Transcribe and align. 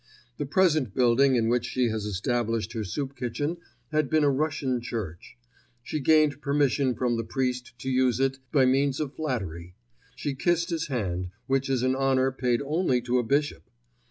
The 0.39 0.47
present 0.47 0.95
building 0.95 1.35
in 1.35 1.47
which 1.47 1.63
she 1.63 1.89
has 1.89 2.05
established 2.05 2.73
her 2.73 2.83
soup 2.83 3.15
kitchen 3.15 3.57
had 3.91 4.09
been 4.09 4.23
a 4.23 4.31
Russian 4.31 4.81
Church. 4.81 5.37
She 5.83 5.99
gained 5.99 6.41
permission 6.41 6.95
from 6.95 7.17
the 7.17 7.23
priest 7.23 7.77
to 7.77 7.89
use 7.91 8.19
it 8.19 8.39
by 8.51 8.65
means 8.65 8.99
of 8.99 9.13
flattery; 9.13 9.75
she 10.15 10.33
kissed 10.33 10.71
his 10.71 10.87
hand, 10.87 11.29
which 11.45 11.69
is 11.69 11.83
an 11.83 11.95
honour 11.95 12.31
paid 12.31 12.63
only 12.63 12.99
to 13.03 13.19
a 13.19 13.23
bishop. 13.23 13.69